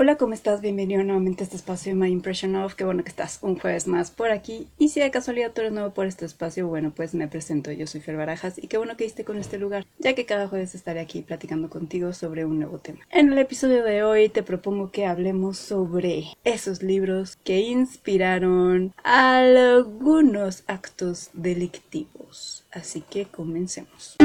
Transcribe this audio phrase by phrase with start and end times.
[0.00, 0.60] Hola, ¿cómo estás?
[0.60, 2.76] Bienvenido nuevamente a este espacio My Impression of.
[2.76, 4.68] Qué bueno que estás un jueves más por aquí.
[4.78, 7.72] Y si de casualidad tú eres nuevo por este espacio, bueno, pues me presento.
[7.72, 10.46] Yo soy Fer Barajas y qué bueno que diste con este lugar, ya que cada
[10.46, 13.00] jueves estaré aquí platicando contigo sobre un nuevo tema.
[13.10, 20.62] En el episodio de hoy te propongo que hablemos sobre esos libros que inspiraron algunos
[20.68, 22.64] actos delictivos.
[22.70, 24.16] Así que comencemos.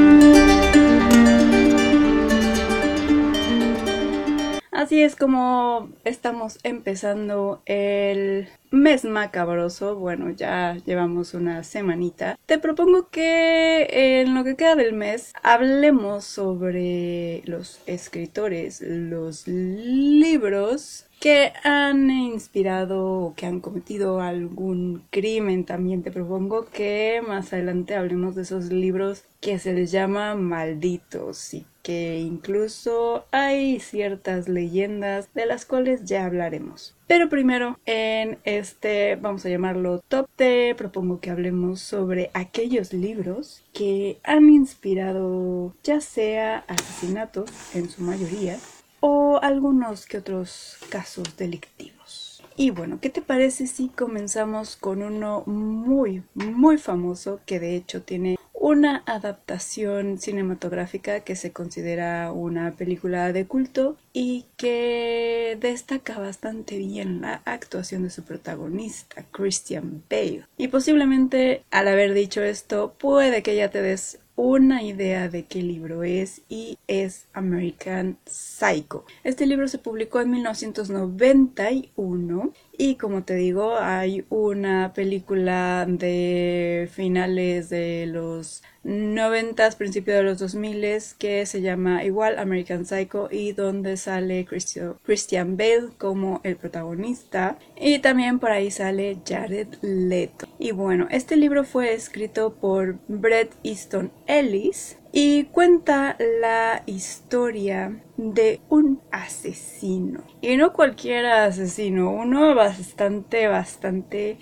[4.74, 9.96] Así es como estamos empezando el mes macabroso.
[9.96, 12.40] Bueno, ya llevamos una semanita.
[12.48, 21.06] Te propongo que en lo que queda del mes hablemos sobre los escritores, los libros
[21.20, 25.66] que han inspirado o que han cometido algún crimen.
[25.66, 31.54] También te propongo que más adelante hablemos de esos libros que se les llama malditos
[31.54, 36.96] y que incluso hay ciertas leyendas de las cuales ya hablaremos.
[37.08, 43.64] Pero primero, en este, vamos a llamarlo top, te propongo que hablemos sobre aquellos libros
[43.74, 48.58] que han inspirado ya sea asesinatos en su mayoría
[49.02, 52.42] o algunos que otros casos delictivos.
[52.56, 58.04] Y bueno, ¿qué te parece si comenzamos con uno muy, muy famoso que de hecho
[58.04, 66.78] tiene una adaptación cinematográfica que se considera una película de culto y que destaca bastante
[66.78, 70.46] bien la actuación de su protagonista, Christian Bale.
[70.56, 75.62] Y posiblemente al haber dicho esto, puede que ya te des una idea de qué
[75.62, 79.06] libro es y es American Psycho.
[79.26, 87.70] Este libro se publicó en 1991 y como te digo hay una película de finales
[87.70, 90.84] de los 90, principios de los 2000
[91.18, 98.00] que se llama igual American Psycho y donde sale Christian Bale como el protagonista y
[98.00, 100.48] también por ahí sale Jared Leto.
[100.60, 108.62] Y bueno, este libro fue escrito por Bret Easton Ellis y cuenta la historia de
[108.68, 110.24] un asesino.
[110.42, 114.40] Y no cualquier asesino, uno bastante, bastante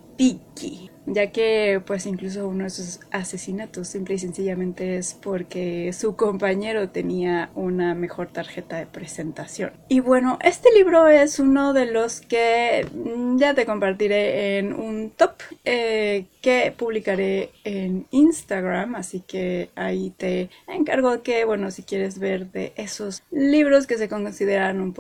[1.08, 6.90] ya que pues incluso uno de sus asesinatos simple y sencillamente es porque su compañero
[6.90, 9.72] tenía una mejor tarjeta de presentación.
[9.88, 15.10] Y bueno, este libro es uno de los que mm, ya te compartiré en un
[15.12, 15.34] top
[15.66, 22.52] eh, que publicaré en Instagram, así que ahí te encargo que, bueno, si quieres ver
[22.52, 24.94] de esos libros que se consideran un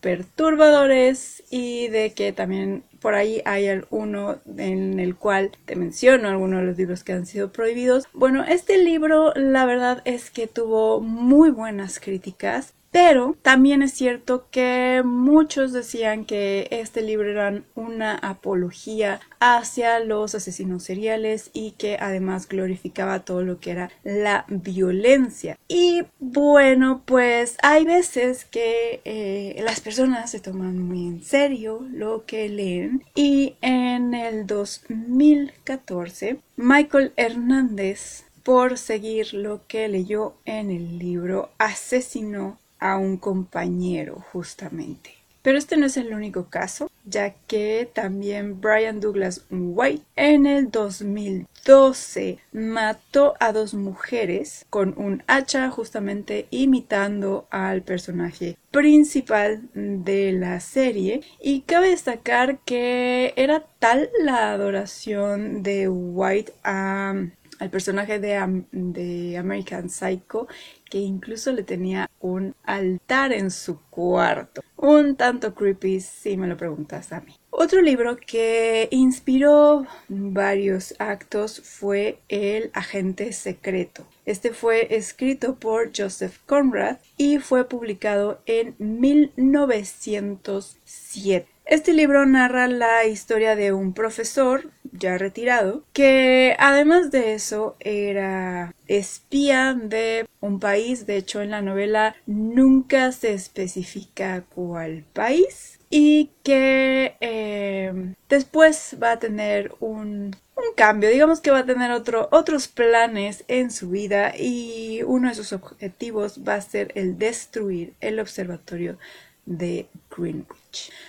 [0.00, 6.60] perturbadores y de que también por ahí hay uno en el cual te menciono algunos
[6.60, 8.04] de los libros que han sido prohibidos.
[8.12, 14.46] Bueno, este libro la verdad es que tuvo muy buenas críticas pero también es cierto
[14.52, 21.96] que muchos decían que este libro era una apología hacia los asesinos seriales y que
[21.98, 25.58] además glorificaba todo lo que era la violencia.
[25.66, 32.24] Y bueno, pues hay veces que eh, las personas se toman muy en serio lo
[32.26, 41.00] que leen y en el 2014 Michael Hernández por seguir lo que leyó en el
[41.00, 45.14] libro asesinó a un compañero justamente.
[45.40, 50.70] Pero este no es el único caso, ya que también Brian Douglas White en el
[50.70, 60.60] 2012 mató a dos mujeres con un hacha justamente imitando al personaje principal de la
[60.60, 67.14] serie y cabe destacar que era tal la adoración de White a
[67.58, 70.48] al personaje de, de American Psycho
[70.94, 74.62] que incluso le tenía un altar en su cuarto.
[74.76, 77.34] Un tanto creepy si me lo preguntas a mí.
[77.50, 84.06] Otro libro que inspiró varios actos fue El agente secreto.
[84.24, 91.53] Este fue escrito por Joseph Conrad y fue publicado en 1907.
[91.66, 98.74] Este libro narra la historia de un profesor ya retirado que además de eso era
[98.86, 106.30] espía de un país, de hecho en la novela nunca se especifica cuál país y
[106.42, 112.28] que eh, después va a tener un, un, cambio, digamos que va a tener otro,
[112.30, 117.94] otros planes en su vida y uno de sus objetivos va a ser el destruir
[118.00, 118.98] el observatorio
[119.46, 120.63] de Greenwich.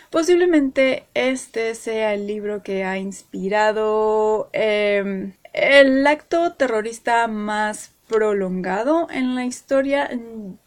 [0.10, 9.36] Posiblemente este sea el libro que ha inspirado em, el acto terrorista más prolongado en
[9.36, 10.10] la historia,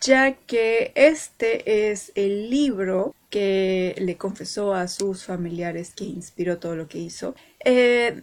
[0.01, 6.75] ya que este es el libro que le confesó a sus familiares que inspiró todo
[6.75, 7.35] lo que hizo,
[7.65, 8.23] eh,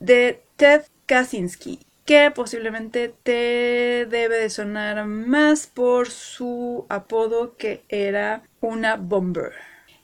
[0.00, 8.42] de Ted Kaczynski, que posiblemente te debe de sonar más por su apodo que era
[8.60, 9.52] una bomber.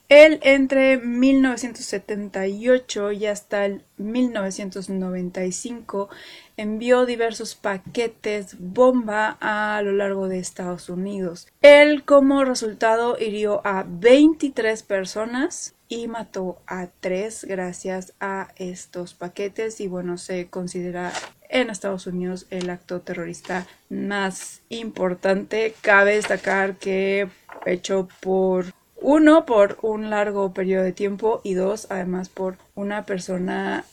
[0.09, 6.09] Él entre 1978 y hasta el 1995
[6.57, 11.47] envió diversos paquetes bomba a lo largo de Estados Unidos.
[11.61, 19.79] Él como resultado hirió a 23 personas y mató a 3 gracias a estos paquetes
[19.79, 21.13] y bueno se considera
[21.49, 25.75] en Estados Unidos el acto terrorista más importante.
[25.81, 27.29] Cabe destacar que
[27.65, 33.85] hecho por uno, por un largo periodo de tiempo y dos, además por una persona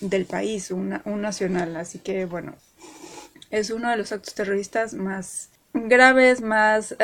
[0.00, 1.76] del país, un nacional.
[1.76, 2.54] Así que bueno,
[3.50, 6.96] es uno de los actos terroristas más graves, más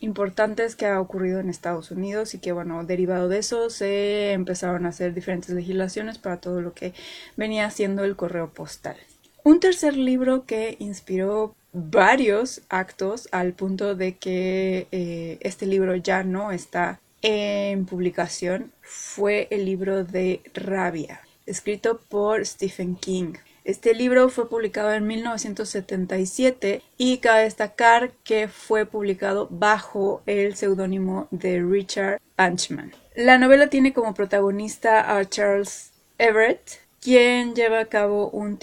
[0.00, 4.86] importantes que ha ocurrido en Estados Unidos y que bueno, derivado de eso se empezaron
[4.86, 6.94] a hacer diferentes legislaciones para todo lo que
[7.36, 8.96] venía siendo el correo postal.
[9.42, 16.22] Un tercer libro que inspiró varios actos al punto de que eh, este libro ya
[16.22, 23.34] no está en publicación fue el libro de Rabia, escrito por Stephen King.
[23.64, 31.28] Este libro fue publicado en 1977 y cabe destacar que fue publicado bajo el seudónimo
[31.30, 32.92] de Richard Bunchman.
[33.14, 38.56] La novela tiene como protagonista a Charles Everett, quien lleva a cabo un,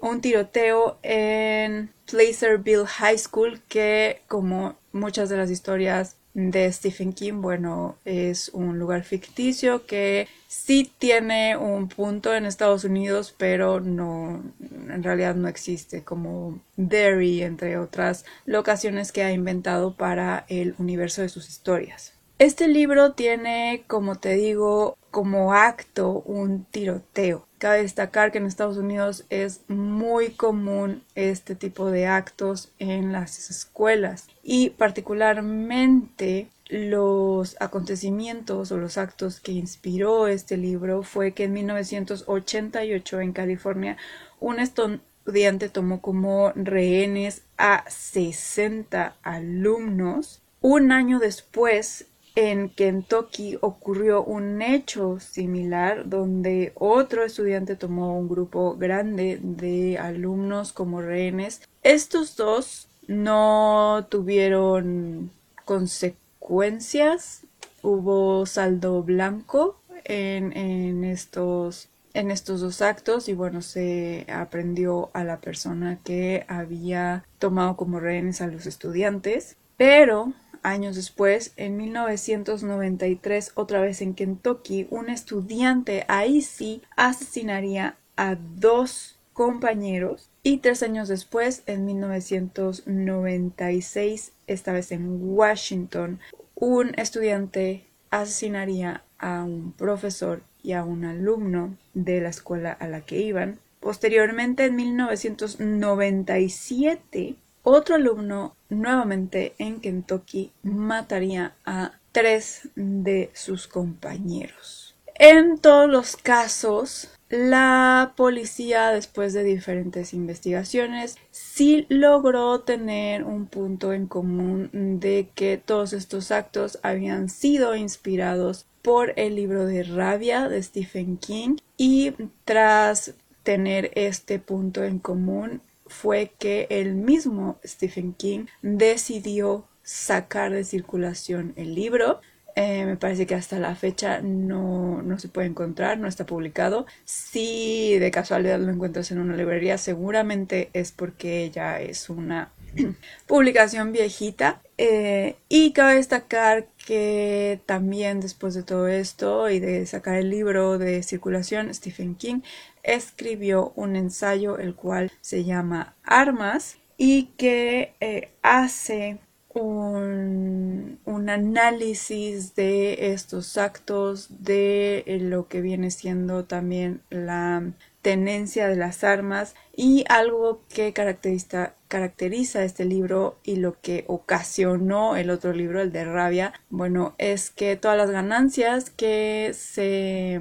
[0.00, 7.40] un tiroteo en Placerville High School que como muchas de las historias de Stephen King,
[7.40, 14.42] bueno, es un lugar ficticio que sí tiene un punto en Estados Unidos, pero no,
[14.60, 21.22] en realidad no existe, como Derry, entre otras locaciones que ha inventado para el universo
[21.22, 22.14] de sus historias.
[22.38, 27.46] Este libro tiene, como te digo, como acto un tiroteo.
[27.60, 33.50] Cabe destacar que en Estados Unidos es muy común este tipo de actos en las
[33.50, 41.52] escuelas y particularmente los acontecimientos o los actos que inspiró este libro fue que en
[41.52, 43.98] 1988 en California
[44.38, 50.40] un estudiante tomó como rehenes a 60 alumnos.
[50.62, 58.76] Un año después en Kentucky ocurrió un hecho similar donde otro estudiante tomó un grupo
[58.76, 61.62] grande de alumnos como rehenes.
[61.82, 65.30] Estos dos no tuvieron
[65.64, 67.42] consecuencias,
[67.82, 75.22] hubo saldo blanco en, en estos en estos dos actos y bueno se aprendió a
[75.22, 80.32] la persona que había tomado como rehenes a los estudiantes pero
[80.62, 89.18] años después, en 1993, otra vez en Kentucky, un estudiante ahí sí asesinaría a dos
[89.32, 96.18] compañeros y tres años después, en 1996, esta vez en Washington,
[96.54, 103.00] un estudiante asesinaría a un profesor y a un alumno de la escuela a la
[103.02, 103.58] que iban.
[103.80, 114.96] Posteriormente, en 1997, otro alumno nuevamente en Kentucky mataría a tres de sus compañeros.
[115.14, 123.92] En todos los casos, la policía, después de diferentes investigaciones, sí logró tener un punto
[123.92, 130.48] en común de que todos estos actos habían sido inspirados por el libro de Rabia
[130.48, 138.14] de Stephen King y tras tener este punto en común fue que el mismo Stephen
[138.14, 142.20] King decidió sacar de circulación el libro.
[142.56, 146.86] Eh, me parece que hasta la fecha no, no, se puede encontrar, no está publicado.
[147.04, 152.50] Si de casualidad lo encuentras en una librería, seguramente es porque ya es una
[153.26, 154.62] publicación viejita.
[154.78, 160.78] Eh, y cabe destacar que también después de todo esto y de sacar el libro
[160.78, 162.40] de circulación, Stephen King
[162.82, 169.18] escribió un ensayo el cual se llama Armas y que eh, hace
[169.54, 177.62] un, análisis de estos actos, de eh, lo que viene siendo también la
[178.02, 185.16] tenencia de las armas y algo que caracteriza, caracteriza este libro y lo que ocasionó
[185.16, 190.40] el otro libro, el de Rabia, bueno, es que todas las ganancias que se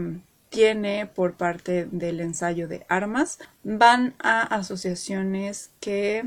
[0.50, 6.26] tiene por parte del ensayo de armas van a asociaciones que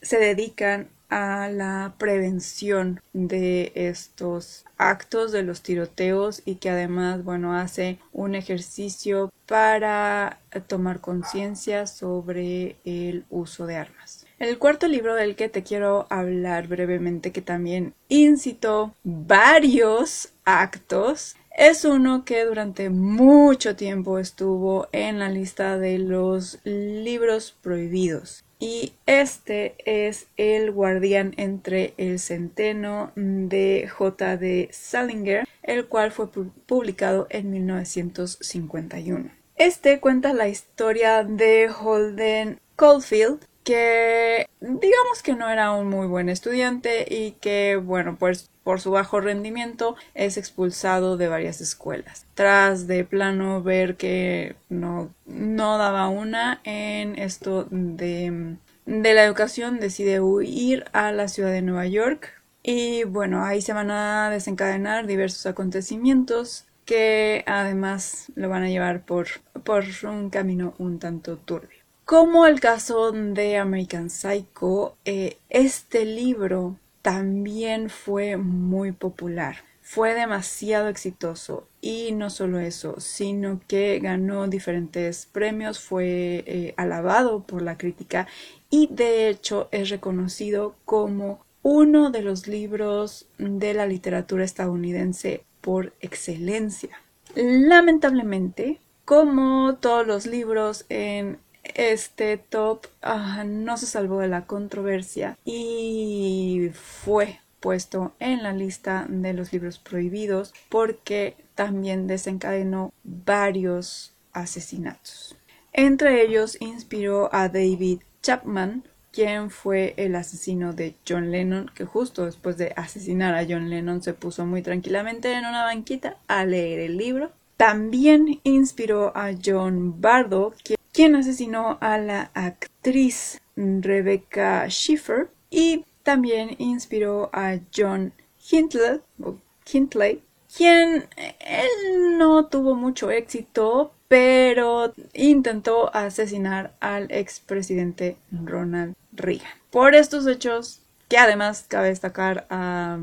[0.00, 7.54] se dedican a la prevención de estos actos de los tiroteos y que además bueno
[7.54, 14.26] hace un ejercicio para tomar conciencia sobre el uso de armas.
[14.38, 21.84] El cuarto libro del que te quiero hablar brevemente que también incitó varios actos es
[21.84, 29.74] uno que durante mucho tiempo estuvo en la lista de los libros prohibidos y este
[29.84, 34.70] es El guardián entre el centeno de J.D.
[34.72, 36.28] Salinger, el cual fue
[36.66, 39.30] publicado en 1951.
[39.56, 46.28] Este cuenta la historia de Holden Caulfield, que digamos que no era un muy buen
[46.28, 52.26] estudiante y que, bueno, pues por su bajo rendimiento es expulsado de varias escuelas.
[52.34, 58.56] Tras de plano ver que no, no daba una en esto de,
[58.86, 62.42] de la educación, decide huir a la ciudad de Nueva York.
[62.62, 69.04] Y bueno, ahí se van a desencadenar diversos acontecimientos que además lo van a llevar
[69.04, 69.26] por,
[69.64, 71.73] por un camino un tanto turbio.
[72.04, 79.56] Como el caso de American Psycho, eh, este libro también fue muy popular.
[79.80, 87.42] Fue demasiado exitoso y no solo eso, sino que ganó diferentes premios, fue eh, alabado
[87.42, 88.26] por la crítica
[88.68, 95.94] y de hecho es reconocido como uno de los libros de la literatura estadounidense por
[96.00, 97.00] excelencia.
[97.34, 101.38] Lamentablemente, como todos los libros en
[101.74, 109.06] este top ah, no se salvó de la controversia y fue puesto en la lista
[109.08, 115.36] de los libros prohibidos porque también desencadenó varios asesinatos.
[115.72, 122.26] Entre ellos inspiró a David Chapman, quien fue el asesino de John Lennon, que justo
[122.26, 126.80] después de asesinar a John Lennon se puso muy tranquilamente en una banquita a leer
[126.80, 127.30] el libro.
[127.56, 136.54] También inspiró a John Bardo, quien quien asesinó a la actriz Rebecca Schiffer y también
[136.58, 138.12] inspiró a John
[138.50, 140.22] Hinckley,
[140.56, 141.08] quien
[141.40, 149.48] él no tuvo mucho éxito, pero intentó asesinar al expresidente Ronald Reagan.
[149.70, 152.98] Por estos hechos, que además cabe destacar a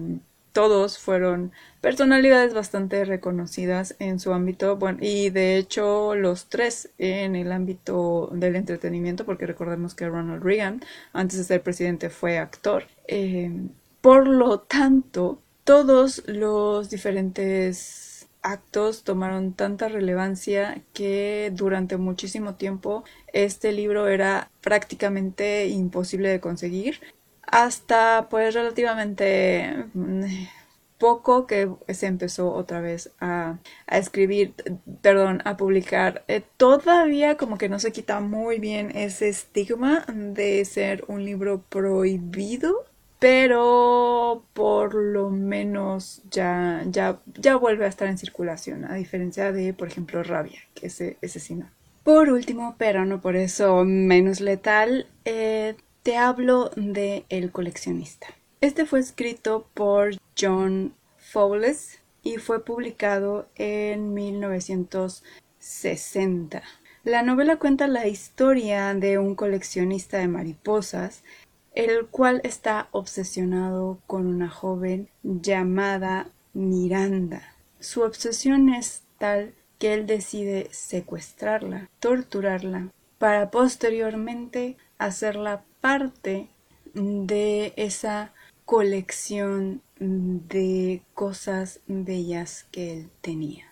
[0.53, 7.35] todos fueron personalidades bastante reconocidas en su ámbito, bueno, y de hecho los tres en
[7.35, 10.81] el ámbito del entretenimiento, porque recordemos que Ronald Reagan,
[11.13, 12.85] antes de ser presidente, fue actor.
[13.07, 13.51] Eh,
[14.01, 23.03] por lo tanto, todos los diferentes actos tomaron tanta relevancia que durante muchísimo tiempo
[23.33, 26.99] este libro era prácticamente imposible de conseguir
[27.51, 30.25] hasta pues relativamente mm,
[31.01, 34.53] poco que se empezó otra vez a, escribir,
[35.01, 36.23] perdón, a publicar.
[36.27, 41.63] Eh, todavía como que no se quita muy bien ese estigma de ser un libro
[41.69, 42.85] prohibido,
[43.17, 49.73] pero por lo menos ya, ya, ya vuelve a estar en circulación, a diferencia de,
[49.73, 51.67] por ejemplo, Rabia, que ese, ese sí no.
[52.03, 58.27] Por último, pero no por eso menos letal, eh, te hablo de El coleccionista.
[58.59, 66.61] Este fue escrito por John Fowles y fue publicado en 1960.
[67.03, 71.23] La novela cuenta la historia de un coleccionista de mariposas,
[71.73, 77.55] el cual está obsesionado con una joven llamada Miranda.
[77.79, 82.89] Su obsesión es tal que él decide secuestrarla, torturarla,
[83.21, 86.49] para posteriormente hacerla parte
[86.95, 88.33] de esa
[88.65, 93.65] colección de cosas bellas que él tenía.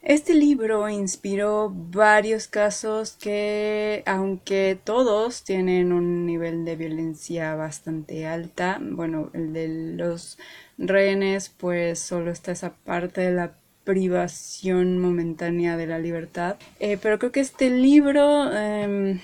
[0.00, 8.78] Este libro inspiró varios casos que, aunque todos tienen un nivel de violencia bastante alta,
[8.80, 10.38] bueno, el de los
[10.78, 16.56] rehenes, pues solo está esa parte de la privación momentánea de la libertad.
[16.80, 19.20] Eh, pero creo que este libro em,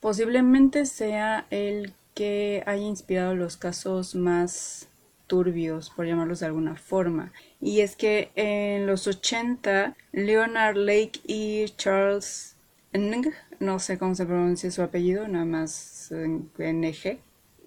[0.00, 4.88] posiblemente sea el que haya inspirado los casos más
[5.26, 7.32] turbios, por llamarlos de alguna forma.
[7.60, 12.54] Y es que en los 80, Leonard Lake y Charles
[12.92, 16.12] Ng, no sé cómo se pronuncia su apellido, nada más
[16.56, 17.18] NG,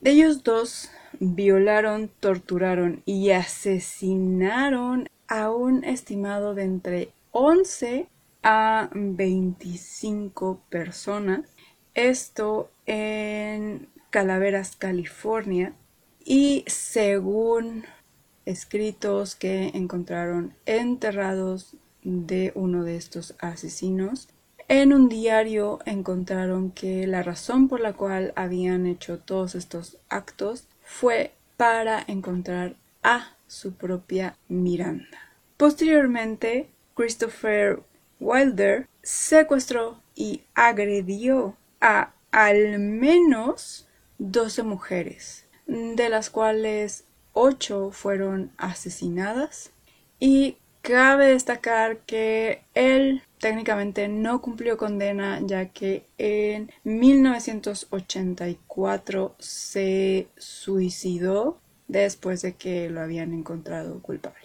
[0.04, 8.08] ellos dos violaron, torturaron y asesinaron a un estimado de entre 11
[8.44, 11.42] a 25 personas.
[11.94, 15.74] Esto en Calaveras, California.
[16.24, 17.86] Y según
[18.46, 24.30] escritos que encontraron enterrados de uno de estos asesinos,
[24.70, 30.68] en un diario encontraron que la razón por la cual habían hecho todos estos actos
[30.82, 35.18] fue para encontrar a su propia Miranda.
[35.58, 37.82] Posteriormente, Christopher
[38.20, 43.88] Wilder secuestró y agredió a al menos
[44.20, 49.72] 12 mujeres, de las cuales 8 fueron asesinadas
[50.20, 61.60] y cabe destacar que él técnicamente no cumplió condena ya que en 1984 se suicidó
[61.88, 64.40] después de que lo habían encontrado culpable.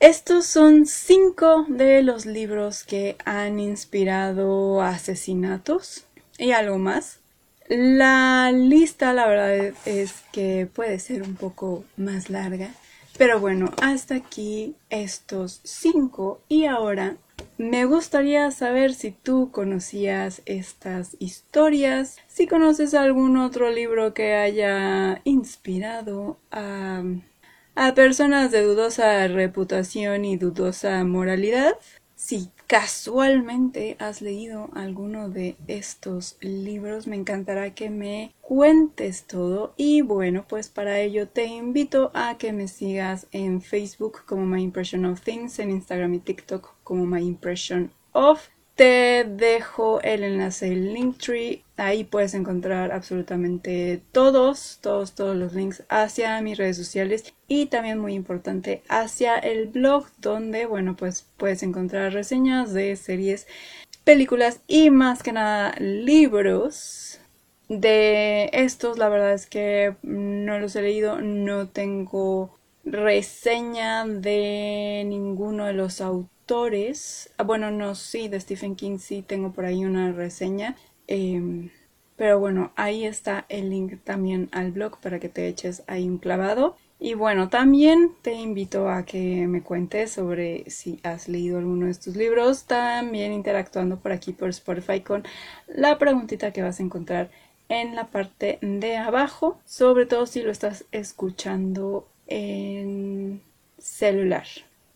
[0.00, 6.06] Estos son cinco de los libros que han inspirado asesinatos
[6.40, 7.20] y algo más.
[7.68, 12.70] La lista, la verdad, es que puede ser un poco más larga.
[13.16, 16.40] Pero bueno, hasta aquí estos cinco.
[16.48, 17.16] Y ahora
[17.58, 25.20] me gustaría saber si tú conocías estas historias, si conoces algún otro libro que haya
[25.24, 27.04] inspirado a,
[27.74, 31.74] a personas de dudosa reputación y dudosa moralidad.
[32.16, 39.74] Si casualmente has leído alguno de estos libros, me encantará que me cuentes todo.
[39.76, 44.62] Y bueno, pues para ello te invito a que me sigas en Facebook como My
[44.62, 48.46] Impression of Things, en Instagram y TikTok como My Impression of
[48.80, 51.64] te dejo el enlace del Linktree.
[51.76, 57.98] Ahí puedes encontrar absolutamente todos, todos, todos los links hacia mis redes sociales y también
[57.98, 63.46] muy importante hacia el blog donde, bueno, pues puedes encontrar reseñas de series,
[64.02, 67.20] películas y más que nada libros.
[67.68, 75.66] De estos, la verdad es que no los he leído, no tengo reseña de ninguno
[75.66, 76.39] de los autores
[77.38, 80.76] Ah, bueno, no, sí, de Stephen King sí tengo por ahí una reseña.
[81.06, 81.70] Em,
[82.16, 86.18] pero bueno, ahí está el link también al blog para que te eches ahí un
[86.18, 86.76] clavado.
[86.98, 91.92] Y bueno, también te invito a que me cuentes sobre si has leído alguno de
[91.92, 95.22] estos libros, también interactuando por aquí por Spotify con
[95.68, 97.30] la preguntita que vas a encontrar
[97.68, 103.40] en la parte de abajo, sobre todo si lo estás escuchando en
[103.78, 104.46] celular.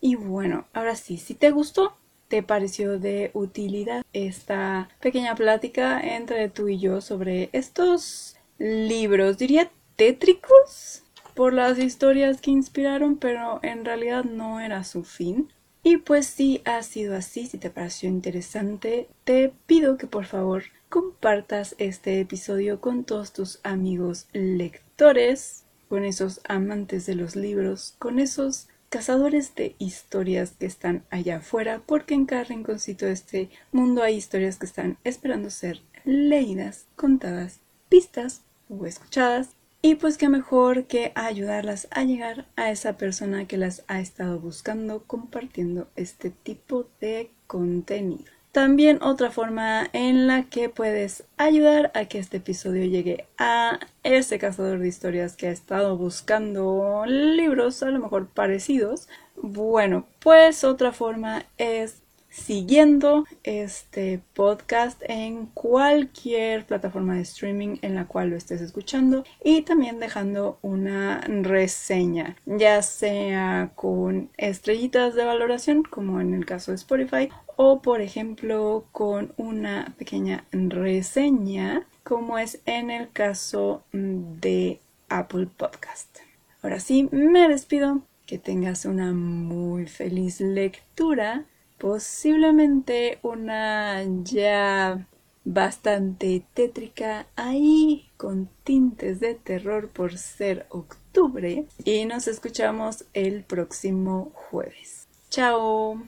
[0.05, 6.47] Y bueno, ahora sí, si te gustó, te pareció de utilidad esta pequeña plática entre
[6.47, 11.01] tú y yo sobre estos libros, diría tétricos
[11.33, 15.51] por las historias que inspiraron, pero en realidad no era su fin.
[15.81, 20.65] Y pues si ha sido así, si te pareció interesante, te pido que por favor
[20.87, 28.19] compartas este episodio con todos tus amigos lectores, con esos amantes de los libros, con
[28.19, 34.01] esos cazadores de historias que están allá afuera, porque en cada rinconcito de este mundo
[34.01, 37.59] hay historias que están esperando ser leídas, contadas,
[37.91, 39.49] vistas o escuchadas.
[39.81, 44.39] Y pues qué mejor que ayudarlas a llegar a esa persona que las ha estado
[44.39, 48.34] buscando compartiendo este tipo de contenido.
[48.55, 54.39] También otra forma en la que puedes ayudar a que este episodio llegue a ese
[54.39, 59.09] cazador de historias que ha estado buscando libros a lo mejor parecidos.
[59.35, 62.01] Bueno, pues otra forma es
[62.35, 69.61] siguiendo este podcast en cualquier plataforma de streaming en la cual lo estés escuchando y
[69.61, 76.75] también dejando una reseña, ya sea con estrellitas de valoración como en el caso de
[76.75, 85.47] Spotify o por ejemplo con una pequeña reseña como es en el caso de Apple
[85.55, 86.19] Podcast.
[86.61, 91.45] Ahora sí, me despido que tengas una muy feliz lectura,
[91.77, 95.07] posiblemente una ya
[95.45, 104.31] bastante tétrica ahí con tintes de terror por ser octubre y nos escuchamos el próximo
[104.33, 105.07] jueves.
[105.29, 106.01] Chao.